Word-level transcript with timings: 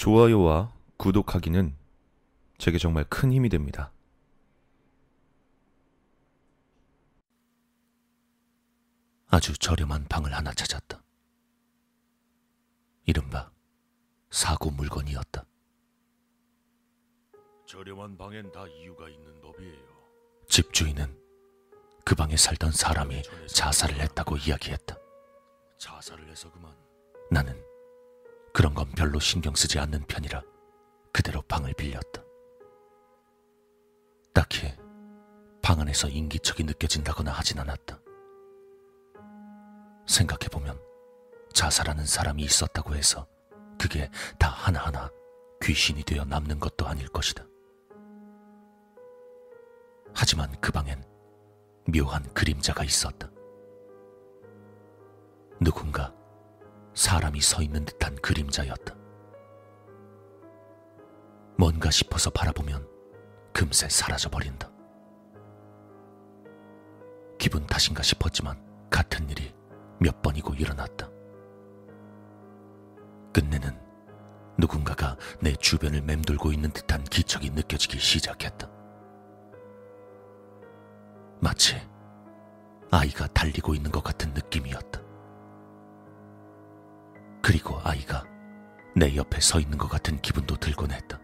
좋아요와 0.00 0.72
구독하기는 0.96 1.76
제게 2.56 2.78
정말 2.78 3.04
큰 3.04 3.34
힘이 3.34 3.50
됩니다. 3.50 3.92
아주 9.28 9.52
저렴한 9.58 10.08
방을 10.08 10.32
하나 10.32 10.54
찾았다. 10.54 11.02
이른바 13.04 13.50
사고 14.30 14.70
물건이었다. 14.70 15.44
저렴한 17.66 18.16
방엔 18.16 18.52
다 18.52 18.66
이유가 18.68 19.06
있는 19.06 19.38
법이에요. 19.42 19.84
집주인은 20.48 21.14
그 22.06 22.14
방에 22.14 22.38
살던 22.38 22.72
사람이 22.72 23.22
자살을 23.54 24.00
했다고 24.00 24.38
이야기했다. 24.38 24.96
자살을 25.76 26.26
해서 26.30 26.50
그만. 26.50 26.74
나는 27.30 27.69
그런 28.52 28.74
건 28.74 28.90
별로 28.92 29.18
신경 29.20 29.54
쓰지 29.54 29.78
않는 29.78 30.04
편이라 30.06 30.42
그대로 31.12 31.42
방을 31.42 31.74
빌렸다. 31.74 32.22
딱히 34.32 34.72
방 35.62 35.80
안에서 35.80 36.08
인기척이 36.08 36.64
느껴진다거나 36.64 37.30
하진 37.32 37.58
않았다. 37.58 38.00
생각해보면 40.06 40.80
자살하는 41.52 42.06
사람이 42.06 42.42
있었다고 42.42 42.94
해서 42.94 43.26
그게 43.78 44.10
다 44.38 44.48
하나하나 44.48 45.10
귀신이 45.62 46.02
되어 46.02 46.24
남는 46.24 46.58
것도 46.58 46.86
아닐 46.86 47.08
것이다. 47.08 47.44
하지만 50.14 50.52
그 50.60 50.72
방엔 50.72 51.04
묘한 51.86 52.22
그림자가 52.34 52.84
있었다. 52.84 53.30
누군가 55.60 56.14
사람이 56.94 57.40
서 57.40 57.62
있는 57.62 57.84
듯한 57.84 58.16
그림자였다. 58.16 58.94
뭔가 61.56 61.90
싶어서 61.90 62.30
바라보면 62.30 62.88
금세 63.52 63.88
사라져버린다. 63.88 64.70
기분 67.38 67.66
탓인가 67.66 68.02
싶었지만 68.02 68.62
같은 68.90 69.28
일이 69.30 69.54
몇 69.98 70.22
번이고 70.22 70.54
일어났다. 70.54 71.10
끝내는 73.32 73.78
누군가가 74.58 75.16
내 75.40 75.54
주변을 75.54 76.02
맴돌고 76.02 76.52
있는 76.52 76.70
듯한 76.70 77.04
기척이 77.04 77.50
느껴지기 77.50 77.98
시작했다. 77.98 78.70
마치 81.40 81.76
아이가 82.90 83.26
달리고 83.28 83.74
있는 83.74 83.90
것 83.90 84.02
같은 84.02 84.34
느낌이었다. 84.34 85.09
그리고 87.50 87.80
아이가 87.82 88.24
내 88.94 89.16
옆에 89.16 89.40
서 89.40 89.58
있는 89.58 89.76
것 89.76 89.88
같은 89.88 90.20
기분도 90.22 90.54
들곤 90.54 90.92
했다. 90.92 91.18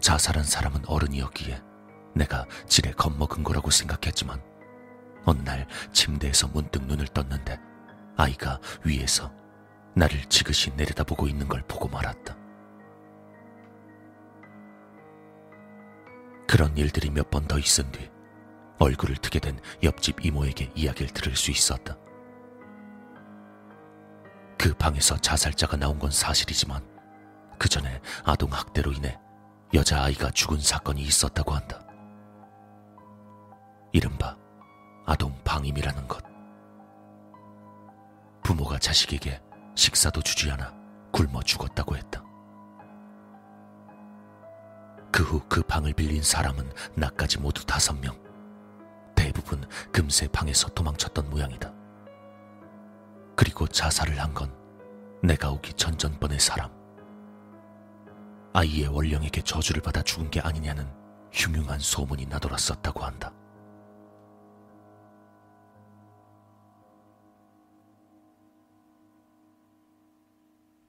자살한 0.00 0.44
사람은 0.44 0.86
어른이었기에 0.86 1.60
내가 2.14 2.46
지레 2.66 2.92
겁먹은 2.92 3.44
거라고 3.44 3.70
생각했지만 3.70 4.42
어느 5.26 5.42
날 5.42 5.66
침대에서 5.92 6.48
문득 6.48 6.86
눈을 6.86 7.06
떴는데 7.08 7.60
아이가 8.16 8.60
위에서 8.82 9.30
나를 9.94 10.24
지그시 10.30 10.70
내려다보고 10.70 11.28
있는 11.28 11.48
걸 11.48 11.62
보고 11.68 11.88
말았다. 11.88 12.34
그런 16.48 16.74
일들이 16.78 17.10
몇 17.10 17.28
번 17.28 17.46
더 17.46 17.58
있은 17.58 17.92
뒤 17.92 18.10
얼굴을 18.78 19.16
트게 19.16 19.40
된 19.40 19.60
옆집 19.82 20.24
이모에게 20.24 20.72
이야기를 20.74 21.08
들을 21.12 21.36
수 21.36 21.50
있었다. 21.50 21.98
그 24.58 24.74
방에서 24.74 25.16
자살자가 25.16 25.76
나온 25.76 25.98
건 25.98 26.10
사실이지만 26.10 26.82
그 27.58 27.68
전에 27.68 28.00
아동 28.24 28.52
학대로 28.52 28.92
인해 28.92 29.18
여자아이가 29.74 30.30
죽은 30.30 30.60
사건이 30.60 31.02
있었다고 31.02 31.52
한다. 31.52 31.80
이른바 33.92 34.36
아동 35.06 35.34
방임이라는 35.44 36.08
것. 36.08 36.22
부모가 38.42 38.78
자식에게 38.78 39.40
식사도 39.74 40.22
주지 40.22 40.50
않아 40.50 40.72
굶어 41.12 41.42
죽었다고 41.42 41.96
했다. 41.96 42.22
그 45.10 45.22
후그 45.22 45.62
방을 45.62 45.94
빌린 45.94 46.22
사람은 46.22 46.70
나까지 46.94 47.38
모두 47.38 47.64
다섯 47.64 47.94
명. 47.98 48.14
대부분 49.14 49.66
금세 49.90 50.28
방에서 50.28 50.68
도망쳤던 50.68 51.30
모양이다. 51.30 51.75
그리고 53.46 53.64
자살을 53.68 54.20
한 54.20 54.34
건 54.34 54.52
내가 55.22 55.52
오기 55.52 55.74
전전번의 55.74 56.40
사람. 56.40 56.68
아이의 58.52 58.88
원령에게 58.88 59.40
저주를 59.42 59.80
받아 59.82 60.02
죽은 60.02 60.32
게 60.32 60.40
아니냐는 60.40 60.84
흉흉한 61.30 61.78
소문이 61.78 62.26
나돌았었다고 62.26 63.04
한다. 63.04 63.32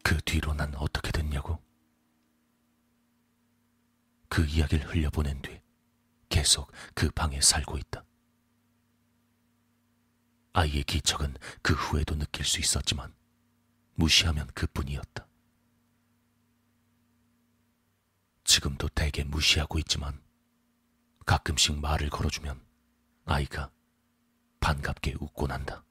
그 0.04 0.18
뒤로 0.26 0.56
난 0.56 0.74
어떻게 0.78 1.12
됐냐고? 1.12 1.60
그 4.30 4.44
이야기를 4.46 4.88
흘려보낸 4.96 5.40
뒤 5.44 5.62
계속 6.28 6.72
그 6.96 7.12
방에 7.12 7.40
살고 7.40 7.78
있다. 7.78 8.07
아이의 10.58 10.86
기척은 10.86 11.36
그 11.62 11.76
후에도 11.76 12.16
느낄 12.16 12.44
수 12.44 12.60
있었지만 12.60 13.14
무시하면 13.94 14.48
그뿐이었다. 14.56 15.28
지금도 18.44 18.90
대개 18.90 19.24
무시하고 19.24 19.78
있지만 19.78 20.20
가끔씩 21.28 21.80
말을 21.80 22.10
걸어주면 22.10 22.60
아이가 23.26 23.70
반갑게 24.60 25.18
웃곤 25.20 25.52
한다. 25.52 25.84